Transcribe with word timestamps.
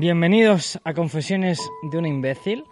Bienvenidos 0.00 0.78
a 0.84 0.94
Confesiones 0.94 1.58
de 1.90 1.98
un 1.98 2.06
imbécil. 2.06 2.62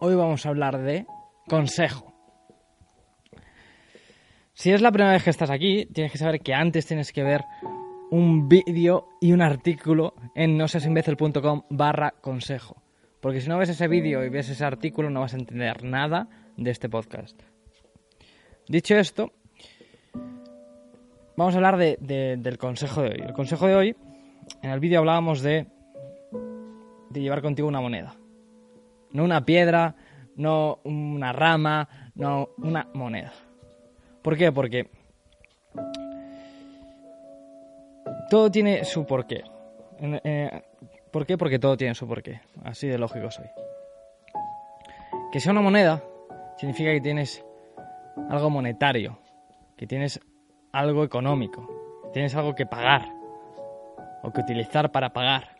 Hoy 0.00 0.14
vamos 0.14 0.46
a 0.46 0.48
hablar 0.48 0.80
de 0.80 1.04
consejo. 1.46 2.14
Si 4.54 4.72
es 4.72 4.80
la 4.80 4.90
primera 4.90 5.12
vez 5.12 5.22
que 5.22 5.28
estás 5.28 5.50
aquí, 5.50 5.84
tienes 5.92 6.10
que 6.10 6.16
saber 6.16 6.40
que 6.40 6.54
antes 6.54 6.86
tienes 6.86 7.12
que 7.12 7.22
ver 7.22 7.44
un 8.10 8.48
vídeo 8.48 9.06
y 9.20 9.32
un 9.32 9.42
artículo 9.42 10.14
en 10.34 10.56
nosesimbécil.com 10.56 11.64
barra 11.68 12.14
consejo. 12.22 12.82
Porque 13.20 13.42
si 13.42 13.50
no 13.50 13.58
ves 13.58 13.68
ese 13.68 13.86
vídeo 13.86 14.24
y 14.24 14.30
ves 14.30 14.48
ese 14.48 14.64
artículo 14.64 15.10
no 15.10 15.20
vas 15.20 15.34
a 15.34 15.38
entender 15.38 15.84
nada 15.84 16.30
de 16.56 16.70
este 16.70 16.88
podcast. 16.88 17.38
Dicho 18.66 18.96
esto, 18.96 19.30
vamos 21.36 21.52
a 21.52 21.58
hablar 21.58 21.76
del 21.76 22.56
consejo 22.56 23.02
de 23.02 23.10
hoy. 23.10 23.22
El 23.26 23.34
consejo 23.34 23.66
de 23.66 23.74
hoy, 23.74 23.96
en 24.62 24.70
el 24.70 24.80
vídeo 24.80 25.00
hablábamos 25.00 25.42
de 25.42 25.66
de 27.12 27.20
llevar 27.20 27.42
contigo 27.42 27.68
una 27.68 27.80
moneda. 27.80 28.14
No 29.10 29.24
una 29.24 29.44
piedra, 29.44 29.94
no 30.36 30.80
una 30.84 31.32
rama, 31.32 31.88
no 32.14 32.50
una 32.58 32.88
moneda. 32.94 33.32
¿Por 34.22 34.36
qué? 34.36 34.52
Porque 34.52 34.88
todo 38.30 38.50
tiene 38.50 38.84
su 38.84 39.04
porqué. 39.04 39.44
Eh, 40.00 40.62
¿Por 41.10 41.26
qué? 41.26 41.36
Porque 41.36 41.58
todo 41.58 41.76
tiene 41.76 41.94
su 41.94 42.08
porqué. 42.08 42.40
Así 42.64 42.88
de 42.88 42.98
lógico 42.98 43.30
soy. 43.30 43.46
Que 45.30 45.40
sea 45.40 45.52
una 45.52 45.60
moneda 45.60 46.02
significa 46.56 46.90
que 46.92 47.00
tienes 47.00 47.44
algo 48.30 48.50
monetario, 48.50 49.18
que 49.76 49.86
tienes 49.86 50.20
algo 50.72 51.04
económico, 51.04 51.68
que 52.04 52.10
tienes 52.10 52.34
algo 52.34 52.54
que 52.54 52.66
pagar 52.66 53.08
o 54.22 54.30
que 54.32 54.40
utilizar 54.40 54.90
para 54.92 55.12
pagar. 55.12 55.56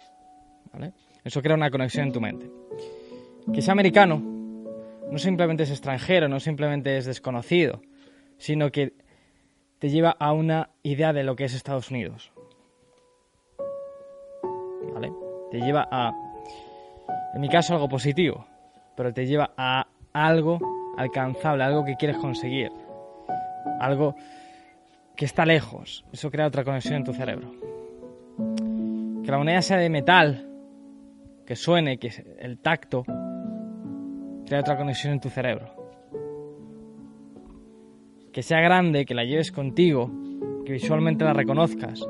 ¿vale? 0.72 0.92
Eso 1.24 1.42
crea 1.42 1.56
una 1.56 1.70
conexión 1.70 2.06
en 2.06 2.12
tu 2.12 2.20
mente. 2.20 2.50
Que 3.52 3.62
sea 3.62 3.72
americano 3.72 4.32
no 5.12 5.18
simplemente 5.18 5.64
es 5.64 5.70
extranjero, 5.70 6.26
no 6.26 6.40
simplemente 6.40 6.96
es 6.96 7.04
desconocido, 7.04 7.82
sino 8.38 8.70
que 8.70 8.94
te 9.78 9.90
lleva 9.90 10.16
a 10.18 10.32
una 10.32 10.70
idea 10.82 11.12
de 11.12 11.22
lo 11.22 11.36
que 11.36 11.44
es 11.44 11.54
Estados 11.54 11.90
Unidos. 11.90 12.32
¿Vale? 14.94 15.12
Te 15.50 15.60
lleva 15.60 15.86
a, 15.90 16.12
en 17.34 17.40
mi 17.40 17.50
caso, 17.50 17.74
algo 17.74 17.90
positivo, 17.90 18.46
pero 18.96 19.12
te 19.12 19.26
lleva 19.26 19.52
a 19.56 19.86
algo 20.14 20.58
alcanzable, 20.96 21.64
algo 21.64 21.84
que 21.84 21.96
quieres 21.96 22.16
conseguir, 22.16 22.72
algo 23.80 24.14
que 25.14 25.26
está 25.26 25.44
lejos. 25.44 26.06
Eso 26.10 26.30
crea 26.30 26.46
otra 26.46 26.64
conexión 26.64 26.94
en 26.94 27.04
tu 27.04 27.12
cerebro. 27.12 27.52
Que 29.22 29.30
la 29.30 29.36
moneda 29.36 29.60
sea 29.60 29.76
de 29.76 29.90
metal 29.90 30.51
que 31.52 31.56
suene, 31.56 31.98
que 31.98 32.10
el 32.38 32.60
tacto, 32.60 33.04
crea 34.46 34.60
otra 34.60 34.78
conexión 34.78 35.12
en 35.12 35.20
tu 35.20 35.28
cerebro. 35.28 35.66
Que 38.32 38.42
sea 38.42 38.62
grande, 38.62 39.04
que 39.04 39.14
la 39.14 39.22
lleves 39.24 39.52
contigo, 39.52 40.10
que 40.64 40.72
visualmente 40.72 41.26
la 41.26 41.34
reconozcas, 41.34 42.02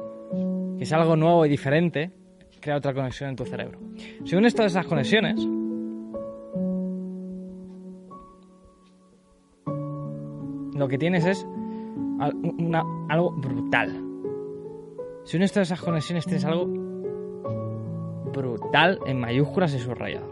que 0.78 0.86
sea 0.86 0.98
algo 0.98 1.16
nuevo 1.16 1.44
y 1.44 1.48
diferente, 1.48 2.12
crea 2.60 2.76
otra 2.76 2.94
conexión 2.94 3.30
en 3.30 3.34
tu 3.34 3.44
cerebro. 3.44 3.80
Si 4.24 4.36
unes 4.36 4.54
todas 4.54 4.70
esas 4.70 4.86
conexiones, 4.86 5.44
lo 10.76 10.86
que 10.86 10.98
tienes 10.98 11.26
es 11.26 11.44
algo 13.08 13.32
brutal. 13.32 13.90
Si 15.24 15.36
unes 15.36 15.50
todas 15.50 15.66
esas 15.66 15.82
conexiones, 15.82 16.26
tienes 16.26 16.44
algo 16.44 16.91
brutal 18.32 18.98
en 19.06 19.20
mayúsculas 19.20 19.74
y 19.74 19.78
subrayado. 19.78 20.26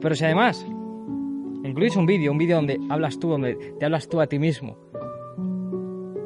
Pero 0.00 0.14
si 0.14 0.24
además 0.24 0.64
incluís 1.64 1.96
un 1.96 2.06
vídeo, 2.06 2.32
un 2.32 2.38
vídeo 2.38 2.56
donde 2.56 2.78
hablas 2.88 3.18
tú, 3.18 3.28
donde 3.28 3.54
te 3.78 3.84
hablas 3.84 4.08
tú 4.08 4.20
a 4.20 4.26
ti 4.26 4.38
mismo, 4.38 4.76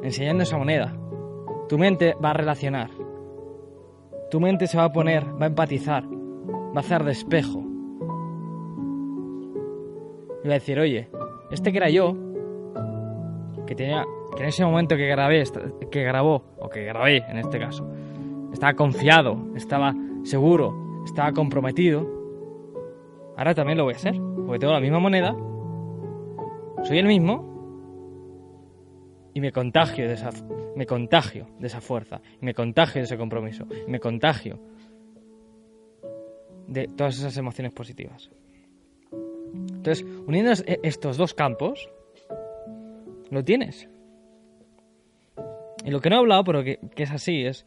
enseñando 0.02 0.42
esa 0.42 0.58
moneda, 0.58 0.94
tu 1.69 1.78
mente 1.78 2.14
va 2.22 2.30
a 2.30 2.34
relacionar. 2.34 2.91
Tu 4.30 4.41
mente 4.41 4.66
se 4.66 4.78
va 4.78 4.84
a 4.84 4.92
poner, 4.92 5.25
va 5.41 5.44
a 5.44 5.48
empatizar, 5.48 6.04
va 6.04 6.76
a 6.76 6.80
hacer 6.80 7.04
de 7.04 7.12
espejo. 7.12 7.62
Y 10.44 10.48
va 10.48 10.54
a 10.54 10.58
decir, 10.58 10.78
oye, 10.78 11.08
este 11.50 11.70
que 11.70 11.78
era 11.78 11.91
yo, 11.91 12.14
que 13.66 13.75
tenía, 13.75 14.04
que 14.36 14.42
en 14.42 14.48
ese 14.48 14.64
momento 14.64 14.96
que 14.96 15.06
grabé, 15.06 15.44
que 15.91 16.02
grabó, 16.02 16.44
o 16.58 16.69
que 16.69 16.84
grabé 16.84 17.19
en 17.28 17.38
este 17.38 17.58
caso, 17.58 17.88
estaba 18.52 18.74
confiado, 18.74 19.52
estaba 19.56 19.94
seguro, 20.24 21.02
estaba 21.04 21.32
comprometido. 21.32 22.06
Ahora 23.36 23.54
también 23.54 23.78
lo 23.78 23.84
voy 23.84 23.94
a 23.94 23.98
ser, 23.98 24.14
porque 24.14 24.58
tengo 24.58 24.72
la 24.72 24.80
misma 24.80 24.98
moneda, 24.98 25.34
soy 26.84 26.98
el 26.98 27.06
mismo 27.06 27.50
y 29.34 29.40
me 29.40 29.52
contagio 29.52 30.06
de 30.06 30.14
esa, 30.14 30.30
me 30.76 30.86
contagio 30.86 31.46
de 31.58 31.66
esa 31.66 31.80
fuerza, 31.80 32.20
me 32.40 32.54
contagio 32.54 33.00
de 33.00 33.04
ese 33.04 33.16
compromiso, 33.16 33.66
me 33.88 33.98
contagio 33.98 34.58
de 36.66 36.88
todas 36.88 37.19
esas 37.19 37.36
emociones 37.36 37.72
positivas. 37.72 38.30
Entonces, 39.52 40.04
uniendo 40.26 40.52
estos 40.82 41.16
dos 41.16 41.34
campos, 41.34 41.90
lo 43.30 43.44
tienes. 43.44 43.88
Y 45.84 45.90
lo 45.90 46.00
que 46.00 46.10
no 46.10 46.16
he 46.16 46.19
hablado, 46.20 46.44
pero 46.44 46.62
que, 46.62 46.78
es 46.96 47.10
así, 47.10 47.44
es 47.44 47.66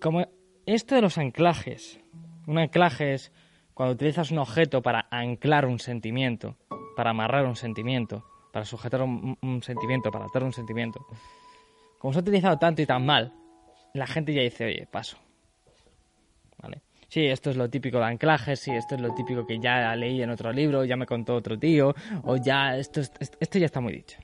como 0.00 0.26
esto 0.66 0.94
de 0.94 1.02
los 1.02 1.18
anclajes, 1.18 2.00
un 2.46 2.58
anclaje 2.58 3.14
es 3.14 3.32
cuando 3.74 3.94
utilizas 3.94 4.30
un 4.30 4.38
objeto 4.38 4.82
para 4.82 5.06
anclar 5.10 5.66
un 5.66 5.78
sentimiento, 5.78 6.56
para 6.96 7.10
amarrar 7.10 7.44
un 7.44 7.56
sentimiento, 7.56 8.24
para 8.52 8.64
sujetar 8.64 9.02
un, 9.02 9.60
sentimiento, 9.62 10.10
para 10.10 10.24
atar 10.24 10.42
un 10.42 10.52
sentimiento. 10.52 11.06
Como 11.98 12.12
se 12.12 12.20
ha 12.20 12.22
utilizado 12.22 12.58
tanto 12.58 12.80
y 12.80 12.86
tan 12.86 13.04
mal, 13.04 13.34
la 13.92 14.06
gente 14.06 14.32
ya 14.32 14.42
dice, 14.42 14.64
oye, 14.64 14.88
paso. 14.90 15.18
¿Vale? 16.58 16.80
Sí, 17.08 17.26
esto 17.26 17.50
es 17.50 17.56
lo 17.56 17.68
típico 17.68 17.98
de 17.98 18.04
anclajes, 18.04 18.60
sí, 18.60 18.70
esto 18.70 18.94
es 18.94 19.00
lo 19.00 19.14
típico 19.14 19.46
que 19.46 19.58
ya 19.58 19.94
leí 19.94 20.22
en 20.22 20.30
otro 20.30 20.52
libro, 20.52 20.84
ya 20.84 20.96
me 20.96 21.04
contó 21.04 21.34
otro 21.34 21.58
tío, 21.58 21.94
o 22.24 22.36
ya, 22.36 22.76
esto, 22.78 23.00
esto 23.00 23.58
ya 23.58 23.66
está 23.66 23.80
muy 23.80 23.92
dicho. 23.92 24.18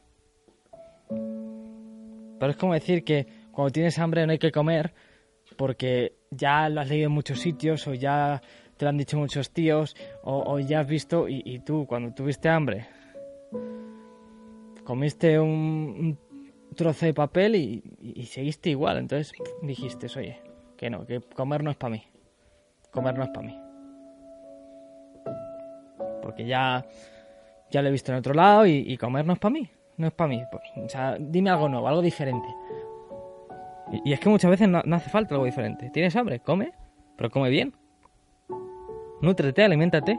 Pero 1.08 2.50
es 2.50 2.56
como 2.56 2.74
decir 2.74 3.04
que 3.04 3.26
cuando 3.52 3.70
tienes 3.70 3.98
hambre 3.98 4.26
no 4.26 4.32
hay 4.32 4.38
que 4.38 4.50
comer 4.50 4.94
porque 5.56 6.14
ya 6.30 6.68
lo 6.68 6.80
has 6.80 6.88
leído 6.88 7.06
en 7.06 7.12
muchos 7.12 7.40
sitios 7.40 7.86
o 7.86 7.94
ya 7.94 8.42
te 8.76 8.84
lo 8.84 8.88
han 8.88 8.98
dicho 8.98 9.18
muchos 9.18 9.50
tíos 9.50 9.96
o, 10.22 10.58
ya 10.58 10.80
has 10.80 10.86
visto 10.86 11.28
y, 11.28 11.60
tú 11.60 11.86
cuando 11.86 12.14
tuviste 12.14 12.48
hambre 12.48 12.86
comiste 14.84 15.38
un, 15.38 16.18
trozo 16.76 17.06
de 17.06 17.14
papel 17.14 17.56
y, 17.56 18.26
seguiste 18.26 18.70
igual. 18.70 18.98
Entonces 18.98 19.32
dijiste, 19.62 20.06
oye, 20.18 20.40
que 20.76 20.90
no, 20.90 21.06
que 21.06 21.20
comer 21.20 21.62
no 21.62 21.70
es 21.70 21.76
para 21.76 21.92
mí. 21.92 22.02
Comer 22.90 23.16
no 23.16 23.24
es 23.24 23.30
para 23.30 23.46
mí. 23.46 23.58
Porque 26.22 26.46
ya, 26.46 26.84
ya 27.70 27.82
lo 27.82 27.88
he 27.88 27.92
visto 27.92 28.12
en 28.12 28.18
otro 28.18 28.34
lado 28.34 28.66
y, 28.66 28.96
comer 28.96 29.26
no 29.26 29.34
es 29.34 29.38
para 29.38 29.52
mí. 29.52 29.68
No 29.96 30.06
es 30.06 30.12
para 30.12 30.28
mí. 30.28 30.42
Pues, 30.50 30.62
o 30.76 30.88
sea, 30.88 31.16
dime 31.18 31.50
algo 31.50 31.68
nuevo, 31.68 31.88
algo 31.88 32.02
diferente. 32.02 32.48
Y, 33.92 34.12
es 34.12 34.20
que 34.20 34.28
muchas 34.30 34.50
veces 34.50 34.68
no, 34.68 34.80
hace 34.92 35.10
falta 35.10 35.34
algo 35.34 35.44
diferente. 35.44 35.90
¿Tienes 35.90 36.16
hambre? 36.16 36.40
Come, 36.40 36.72
pero 37.16 37.30
come 37.30 37.50
bien. 37.50 37.74
Nútrete, 39.20 39.62
aliméntate. 39.62 40.18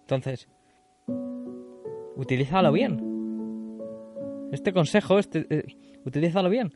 Entonces, 0.00 0.48
utilízalo 2.16 2.72
bien. 2.72 3.00
Este 4.52 4.72
consejo, 4.72 5.18
este, 5.18 5.46
eh, 5.48 5.64
utilízalo 6.04 6.48
bien. 6.50 6.72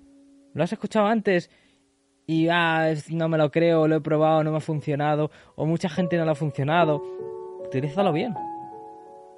Lo 0.54 0.62
has 0.62 0.72
escuchado 0.72 1.06
antes 1.06 1.50
y 2.26 2.48
ah, 2.48 2.92
no 3.10 3.28
me 3.28 3.38
lo 3.38 3.50
creo, 3.50 3.88
lo 3.88 3.96
he 3.96 4.00
probado, 4.00 4.44
no 4.44 4.52
me 4.52 4.58
ha 4.58 4.60
funcionado, 4.60 5.30
o 5.56 5.66
mucha 5.66 5.88
gente 5.88 6.16
no 6.16 6.24
lo 6.24 6.32
ha 6.32 6.36
funcionado. 6.36 7.02
Utilízalo 7.66 8.12
bien. 8.12 8.34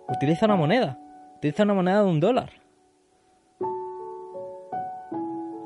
Utiliza 0.08 0.46
una 0.46 0.56
moneda. 0.56 0.98
Utiliza 1.36 1.62
una 1.64 1.74
moneda 1.74 2.02
de 2.02 2.08
un 2.08 2.20
dólar 2.20 2.61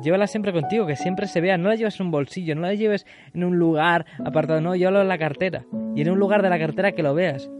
llévala 0.02 0.26
siempre 0.26 0.52
contigo, 0.52 0.86
que 0.86 0.96
siempre 0.96 1.26
se 1.26 1.40
vea, 1.40 1.58
no 1.58 1.68
la 1.68 1.74
lleves 1.74 1.98
en 2.00 2.06
un 2.06 2.12
bolsillo, 2.12 2.54
no 2.54 2.62
la 2.62 2.74
lleves 2.74 3.06
en 3.34 3.44
un 3.44 3.58
lugar 3.58 4.06
apartado, 4.24 4.60
no, 4.60 4.76
llévala 4.76 5.02
en 5.02 5.08
la 5.08 5.18
cartera. 5.18 5.64
Y 5.94 6.02
en 6.02 6.10
un 6.10 6.18
lugar 6.18 6.42
de 6.42 6.50
la 6.50 6.58
cartera 6.58 6.92
que 6.92 7.02
lo 7.02 7.14
veas. 7.14 7.50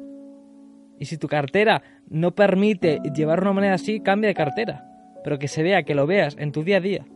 Y 0.99 1.07
si 1.07 1.19
tu 1.19 1.29
cartera 1.29 1.83
no 2.09 2.35
permite 2.35 3.01
llevar 3.15 3.41
una 3.41 3.53
moneda 3.53 3.75
así, 3.75 4.01
cambia 4.01 4.29
de 4.29 4.35
cartera. 4.35 4.85
Pero 5.25 5.39
que 5.39 5.49
se 5.49 5.63
vea, 5.63 5.83
que 5.83 5.95
lo 5.95 6.07
veas 6.07 6.37
en 6.39 6.53
tu 6.53 6.63
día 6.63 6.79
a 6.79 6.81
día. 6.81 7.07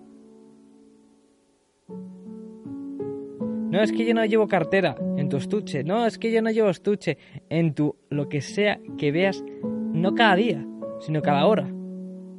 No 3.70 3.80
es 3.80 3.92
que 3.92 4.04
yo 4.04 4.14
no 4.14 4.24
llevo 4.24 4.48
cartera 4.48 4.96
en 5.16 5.28
tu 5.28 5.36
estuche, 5.36 5.84
no 5.84 6.04
es 6.04 6.18
que 6.18 6.32
yo 6.32 6.42
no 6.42 6.50
llevo 6.50 6.70
estuche 6.70 7.18
en 7.48 7.72
tu 7.72 7.94
lo 8.08 8.28
que 8.28 8.40
sea 8.40 8.80
que 8.98 9.12
veas, 9.12 9.44
no 9.62 10.16
cada 10.16 10.34
día, 10.34 10.66
sino 10.98 11.22
cada 11.22 11.46
hora. 11.46 11.68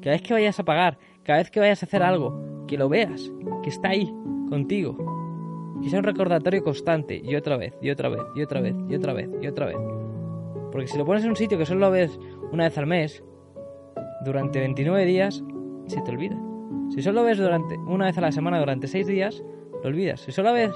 Cada 0.02 0.16
vez 0.16 0.22
que 0.22 0.34
vayas 0.34 0.60
a 0.60 0.66
pagar, 0.66 0.98
cada 1.24 1.40
vez 1.40 1.50
que 1.50 1.62
vayas 1.62 1.82
a 1.82 1.86
hacer 1.86 2.04
algo, 2.04 2.51
que 2.72 2.78
lo 2.78 2.88
veas, 2.88 3.30
que 3.64 3.70
está 3.70 3.90
ahí, 3.90 4.10
contigo. 4.48 4.96
Que 5.84 5.90
sea 5.90 6.00
un 6.00 6.06
recordatorio 6.06 6.64
constante, 6.64 7.22
y 7.22 7.36
otra 7.36 7.58
vez, 7.58 7.74
y 7.82 7.90
otra 7.90 8.08
vez, 8.08 8.22
y 8.34 8.42
otra 8.42 8.62
vez, 8.62 8.74
y 8.88 8.96
otra 8.96 9.12
vez, 9.12 9.30
y 9.42 9.48
otra 9.48 9.66
vez. 9.66 9.78
Porque 10.72 10.88
si 10.88 10.98
lo 10.98 11.04
pones 11.04 11.26
en 11.26 11.32
un 11.32 11.36
sitio 11.36 11.58
que 11.58 11.66
solo 11.66 11.82
lo 11.82 11.92
ves 11.92 12.18
una 12.54 12.64
vez 12.64 12.78
al 12.78 12.88
mes, 12.88 13.26
durante 14.24 14.60
29 14.60 15.06
días, 15.06 15.44
se 15.88 16.00
te 16.00 16.12
olvida. 16.12 16.40
Si 16.92 17.02
solo 17.02 17.20
lo 17.20 17.28
ves 17.28 17.40
durante 17.40 17.78
una 17.78 18.06
vez 18.06 18.18
a 18.18 18.22
la 18.22 18.32
semana 18.32 18.58
durante 18.58 18.88
6 18.88 19.06
días, 19.06 19.44
lo 19.84 19.90
olvidas. 19.90 20.22
Si 20.22 20.32
solo 20.32 20.52
lo 20.52 20.56
ves 20.56 20.72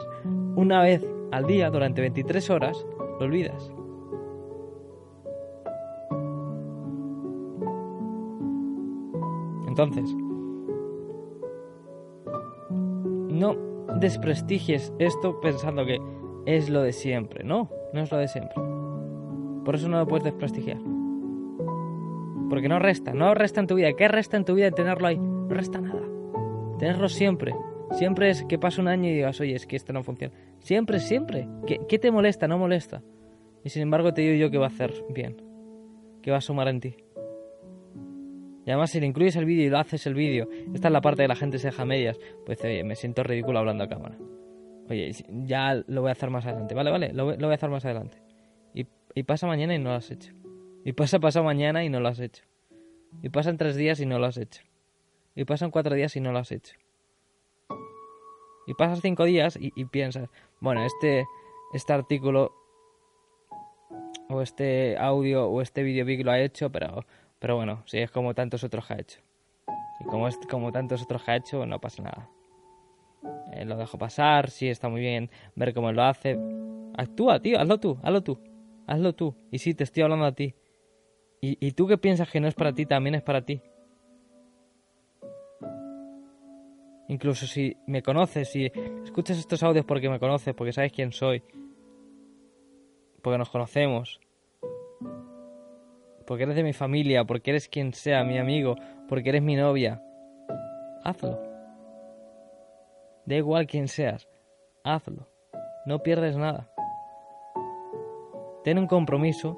una 0.57 0.81
vez 0.81 1.01
al 1.31 1.45
día 1.45 1.69
durante 1.69 2.01
23 2.01 2.49
horas, 2.49 2.85
lo 3.21 3.25
olvidas. 3.25 3.71
Entonces, 9.65 10.13
no 13.35 13.55
desprestigies 13.99 14.93
esto 14.99 15.39
pensando 15.41 15.85
que 15.85 15.99
es 16.45 16.69
lo 16.69 16.81
de 16.81 16.93
siempre. 16.93 17.43
No, 17.43 17.69
no 17.93 18.01
es 18.01 18.11
lo 18.11 18.17
de 18.17 18.27
siempre. 18.27 18.55
Por 19.63 19.75
eso 19.75 19.89
no 19.89 19.97
lo 19.97 20.07
puedes 20.07 20.23
desprestigiar. 20.23 20.77
Porque 22.49 22.69
no 22.69 22.79
resta, 22.79 23.13
no 23.13 23.33
resta 23.33 23.59
en 23.59 23.67
tu 23.67 23.75
vida. 23.75 23.93
¿Qué 23.93 24.07
resta 24.07 24.37
en 24.37 24.45
tu 24.45 24.53
vida 24.53 24.71
tenerlo 24.71 25.07
ahí? 25.07 25.17
No 25.17 25.47
resta 25.49 25.81
nada. 25.81 26.01
Tenerlo 26.77 27.09
siempre. 27.09 27.53
Siempre 27.91 28.29
es 28.29 28.43
que 28.43 28.59
pasa 28.59 28.81
un 28.81 28.87
año 28.87 29.09
y 29.09 29.13
digas, 29.13 29.39
oye, 29.39 29.55
es 29.55 29.65
que 29.65 29.75
esto 29.75 29.93
no 29.93 30.03
funciona. 30.03 30.33
Siempre, 30.59 30.99
siempre. 30.99 31.47
¿Qué, 31.65 31.79
¿Qué, 31.87 31.99
te 31.99 32.11
molesta? 32.11 32.47
No 32.47 32.57
molesta. 32.57 33.01
Y 33.63 33.69
sin 33.69 33.83
embargo 33.83 34.13
te 34.13 34.21
digo 34.21 34.35
yo 34.35 34.51
que 34.51 34.57
va 34.57 34.65
a 34.65 34.69
hacer 34.69 34.93
bien. 35.09 35.41
Que 36.21 36.31
va 36.31 36.37
a 36.37 36.41
sumar 36.41 36.67
en 36.67 36.79
ti. 36.79 36.95
Y 38.65 38.71
además 38.71 38.89
si 38.89 38.99
le 38.99 39.05
incluyes 39.05 39.35
el 39.35 39.45
vídeo 39.45 39.67
y 39.67 39.69
lo 39.69 39.77
haces 39.77 40.07
el 40.07 40.15
vídeo, 40.15 40.49
esta 40.73 40.87
es 40.87 40.91
la 40.91 41.01
parte 41.01 41.21
que 41.21 41.27
la 41.27 41.35
gente 41.35 41.59
se 41.59 41.67
deja 41.67 41.85
medias, 41.85 42.17
pues 42.45 42.63
oye, 42.63 42.83
me 42.83 42.95
siento 42.95 43.23
ridículo 43.23 43.59
hablando 43.59 43.83
a 43.83 43.87
cámara. 43.87 44.17
Oye, 44.89 45.11
ya 45.45 45.83
lo 45.87 46.01
voy 46.01 46.09
a 46.09 46.13
hacer 46.13 46.31
más 46.31 46.45
adelante, 46.45 46.73
vale, 46.73 46.89
vale, 46.89 47.13
lo, 47.13 47.25
voy 47.25 47.51
a 47.51 47.53
hacer 47.53 47.69
más 47.69 47.85
adelante. 47.85 48.17
Y, 48.73 49.23
pasa 49.23 49.47
mañana 49.47 49.75
y 49.75 49.79
no 49.79 49.91
lo 49.91 49.95
has 49.95 50.11
hecho. 50.11 50.33
Y 50.83 50.91
pasa 50.91 51.19
pasado 51.19 51.45
mañana 51.45 51.85
y 51.85 51.89
no 51.89 52.01
lo 52.01 52.09
has 52.09 52.19
hecho. 52.19 52.43
Y 53.21 53.29
pasan 53.29 53.57
tres 53.57 53.77
días 53.77 54.01
y 54.01 54.05
no 54.05 54.19
lo 54.19 54.25
has 54.25 54.37
hecho. 54.37 54.61
Y 55.35 55.45
pasan 55.45 55.71
cuatro 55.71 55.95
días 55.95 56.15
y 56.17 56.19
no 56.19 56.33
lo 56.33 56.39
has 56.39 56.51
hecho. 56.51 56.75
Y 58.67 58.73
pasas 58.73 58.99
cinco 59.01 59.23
días 59.23 59.57
y, 59.61 59.71
y 59.75 59.85
piensas, 59.85 60.27
bueno, 60.59 60.83
este, 60.85 61.23
este 61.73 61.93
artículo 61.93 62.51
o 64.27 64.41
este 64.41 64.97
audio 64.97 65.47
o 65.47 65.61
este 65.61 65.83
vídeo 65.83 66.05
lo 66.23 66.31
ha 66.31 66.39
hecho, 66.39 66.71
pero 66.71 67.05
pero 67.45 67.57
bueno, 67.57 67.83
si 67.85 67.99
es 67.99 68.09
como 68.09 68.33
tantos 68.33 68.63
otros 68.63 68.89
ha 68.89 68.99
hecho. 68.99 69.19
Y 69.99 70.05
como 70.05 70.27
es 70.27 70.35
como 70.49 70.71
tantos 70.71 71.03
otros 71.03 71.29
ha 71.29 71.35
hecho, 71.35 71.63
no 71.67 71.79
pasa 71.79 72.01
nada. 72.01 72.27
Eh, 73.53 73.65
lo 73.65 73.77
dejo 73.77 73.99
pasar, 73.99 74.49
sí, 74.49 74.67
está 74.67 74.89
muy 74.89 75.01
bien 75.01 75.29
ver 75.53 75.71
cómo 75.75 75.91
lo 75.91 76.01
hace. 76.01 76.39
Actúa, 76.97 77.39
tío, 77.39 77.59
hazlo 77.59 77.79
tú, 77.79 77.99
hazlo 78.01 78.23
tú. 78.23 78.39
Hazlo 78.87 79.13
tú. 79.13 79.35
Y 79.51 79.59
sí, 79.59 79.75
te 79.75 79.83
estoy 79.83 80.01
hablando 80.01 80.25
a 80.25 80.31
ti. 80.31 80.55
Y, 81.39 81.63
y 81.63 81.73
tú 81.73 81.85
que 81.85 81.99
piensas 81.99 82.31
que 82.31 82.39
no 82.39 82.47
es 82.47 82.55
para 82.55 82.73
ti, 82.73 82.87
también 82.87 83.13
es 83.13 83.21
para 83.21 83.45
ti. 83.45 83.61
Incluso 87.09 87.45
si 87.45 87.77
me 87.85 88.01
conoces, 88.01 88.49
si 88.49 88.71
escuchas 89.03 89.37
estos 89.37 89.61
audios 89.61 89.85
porque 89.85 90.09
me 90.09 90.17
conoces, 90.17 90.55
porque 90.55 90.73
sabes 90.73 90.91
quién 90.91 91.11
soy, 91.11 91.43
porque 93.21 93.37
nos 93.37 93.51
conocemos, 93.51 94.19
porque 96.25 96.43
eres 96.43 96.55
de 96.55 96.63
mi 96.63 96.73
familia, 96.73 97.23
porque 97.25 97.51
eres 97.51 97.67
quien 97.67 97.93
sea, 97.93 98.23
mi 98.23 98.37
amigo, 98.37 98.75
porque 99.07 99.29
eres 99.29 99.41
mi 99.41 99.55
novia. 99.55 100.01
Hazlo. 101.03 101.39
Da 103.25 103.35
igual 103.35 103.67
quién 103.67 103.87
seas, 103.87 104.27
hazlo. 104.83 105.27
No 105.85 105.99
pierdes 105.99 106.37
nada. 106.37 106.69
Ten 108.63 108.79
un 108.79 108.87
compromiso 108.87 109.57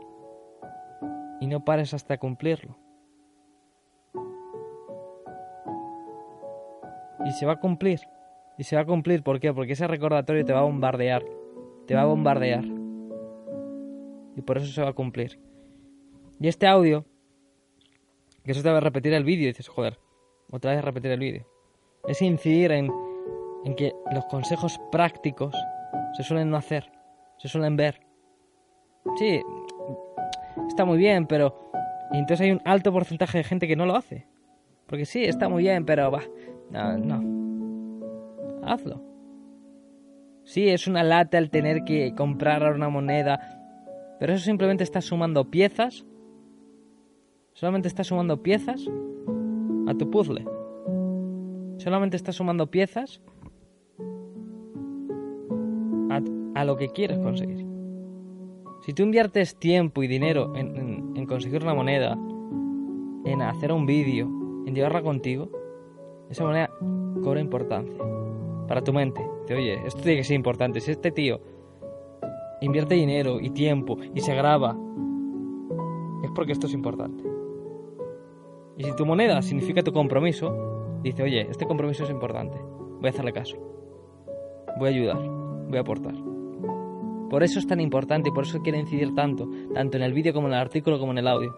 y 1.39 1.47
no 1.47 1.63
pares 1.63 1.93
hasta 1.93 2.17
cumplirlo. 2.17 2.77
Y 7.25 7.31
se 7.31 7.45
va 7.45 7.53
a 7.53 7.59
cumplir. 7.59 8.01
Y 8.57 8.63
se 8.63 8.75
va 8.75 8.81
a 8.81 8.85
cumplir, 8.85 9.21
¿por 9.23 9.39
qué? 9.39 9.53
Porque 9.53 9.73
ese 9.73 9.87
recordatorio 9.87 10.43
te 10.43 10.53
va 10.53 10.59
a 10.59 10.63
bombardear. 10.63 11.23
Te 11.85 11.95
va 11.95 12.01
a 12.01 12.05
bombardear. 12.05 12.63
Y 14.35 14.41
por 14.41 14.57
eso 14.57 14.67
se 14.67 14.81
va 14.81 14.89
a 14.89 14.93
cumplir. 14.93 15.39
Y 16.39 16.47
este 16.47 16.67
audio, 16.67 17.05
que 18.43 18.51
eso 18.51 18.61
te 18.61 18.69
va 18.69 18.77
a 18.77 18.81
repetir 18.81 19.13
el 19.13 19.23
vídeo, 19.23 19.47
dices, 19.47 19.67
joder, 19.67 19.99
otra 20.51 20.71
vez 20.71 20.83
repetir 20.83 21.11
el 21.11 21.19
vídeo. 21.19 21.47
Es 22.07 22.21
incidir 22.21 22.71
en, 22.71 22.91
en 23.65 23.75
que 23.75 23.93
los 24.13 24.25
consejos 24.25 24.79
prácticos 24.91 25.55
se 26.15 26.23
suelen 26.23 26.49
no 26.49 26.57
hacer, 26.57 26.91
se 27.37 27.47
suelen 27.47 27.75
ver. 27.75 27.99
Sí, 29.17 29.41
está 30.67 30.85
muy 30.85 30.97
bien, 30.97 31.25
pero... 31.25 31.71
Y 32.11 32.17
entonces 32.17 32.45
hay 32.45 32.51
un 32.51 32.61
alto 32.63 32.93
porcentaje 32.93 33.39
de 33.39 33.43
gente 33.43 33.67
que 33.67 33.75
no 33.75 33.85
lo 33.85 33.95
hace. 33.95 34.27
Porque 34.85 35.05
sí, 35.05 35.25
está 35.25 35.49
muy 35.49 35.63
bien, 35.63 35.85
pero 35.85 36.09
va. 36.09 36.21
No, 36.69 36.97
no. 36.97 38.63
Hazlo. 38.63 39.01
Sí, 40.45 40.69
es 40.69 40.87
una 40.87 41.03
lata 41.03 41.37
el 41.37 41.49
tener 41.49 41.83
que 41.83 42.13
comprar 42.15 42.71
una 42.73 42.87
moneda. 42.87 44.15
Pero 44.19 44.33
eso 44.33 44.45
simplemente 44.45 44.85
está 44.85 45.01
sumando 45.01 45.51
piezas 45.51 46.05
Solamente 47.57 47.87
estás 47.87 48.05
sumando 48.05 48.43
piezas 48.43 48.87
a 49.87 49.95
tu 49.95 50.11
puzzle. 50.11 50.45
Solamente 51.79 52.15
estás 52.15 52.35
sumando 52.35 52.69
piezas 52.69 53.19
a, 56.53 56.65
lo 56.65 56.77
que 56.77 56.89
quieres 56.89 57.17
conseguir. 57.17 57.65
Si 58.85 58.93
tú 58.93 59.01
inviertes 59.01 59.55
tiempo 59.55 60.03
y 60.03 60.07
dinero 60.07 60.55
en, 60.55 61.25
conseguir 61.25 61.63
una 61.63 61.73
moneda, 61.73 62.15
en 63.25 63.41
hacer 63.41 63.71
un 63.71 63.87
vídeo, 63.87 64.27
en 64.67 64.75
llevarla 64.75 65.01
contigo, 65.01 65.49
esa 66.29 66.43
moneda 66.43 66.69
cobra 67.23 67.39
importancia 67.39 67.97
para 68.67 68.83
tu 68.83 68.93
mente. 68.93 69.27
Te 69.47 69.55
oye, 69.55 69.81
esto 69.83 70.03
tiene 70.03 70.17
que 70.17 70.25
ser 70.25 70.35
importante. 70.35 70.79
Si 70.79 70.91
este 70.91 71.09
tío 71.09 71.41
invierte 72.61 72.93
dinero 72.93 73.39
y 73.41 73.49
tiempo 73.49 73.97
y 74.13 74.21
se 74.21 74.35
graba, 74.35 74.77
es 76.23 76.29
porque 76.35 76.51
esto 76.51 76.67
es 76.67 76.73
importante. 76.73 77.26
Y 78.77 78.83
si 78.83 78.95
tu 78.95 79.05
moneda 79.05 79.41
significa 79.41 79.81
tu 79.81 79.91
compromiso, 79.91 80.99
dice, 81.01 81.23
oye, 81.23 81.47
este 81.49 81.65
compromiso 81.65 82.03
es 82.03 82.11
importante, 82.11 82.57
voy 82.61 83.07
a 83.07 83.09
hacerle 83.09 83.33
caso, 83.33 83.57
voy 84.77 84.89
a 84.89 84.91
ayudar, 84.91 85.17
voy 85.17 85.77
a 85.77 85.81
aportar. 85.81 86.13
Por 87.29 87.43
eso 87.43 87.59
es 87.59 87.67
tan 87.67 87.81
importante 87.81 88.29
y 88.29 88.31
por 88.31 88.45
eso 88.45 88.61
quiere 88.61 88.79
incidir 88.79 89.13
tanto, 89.15 89.49
tanto 89.73 89.97
en 89.97 90.03
el 90.03 90.13
vídeo 90.13 90.31
como 90.33 90.47
en 90.47 90.53
el 90.53 90.59
artículo 90.59 90.99
como 90.99 91.11
en 91.11 91.17
el 91.17 91.27
audio. 91.27 91.53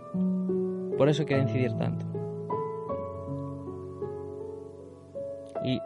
Por 0.98 1.10
eso 1.10 1.26
quiere 1.26 1.44
incidir 1.44 1.74
tanto. 1.74 2.06
Y 5.64 5.78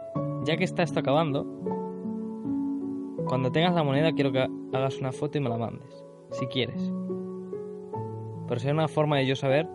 ya 0.44 0.56
que 0.56 0.64
está 0.64 0.84
esto 0.84 1.00
acabando, 1.00 1.44
cuando 3.26 3.50
tengas 3.50 3.74
la 3.74 3.82
moneda 3.82 4.12
quiero 4.12 4.30
que 4.30 4.46
hagas 4.72 4.98
una 4.98 5.10
foto 5.10 5.36
y 5.36 5.40
me 5.40 5.50
la 5.50 5.58
mandes, 5.58 6.04
si 6.30 6.46
quieres. 6.46 6.92
Pero 8.46 8.60
será 8.60 8.72
una 8.72 8.88
forma 8.88 9.18
de 9.18 9.26
yo 9.26 9.36
saber 9.36 9.68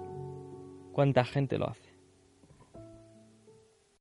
cuánta 1.00 1.24
gente 1.24 1.58
lo 1.58 1.70
hace. 1.70 1.89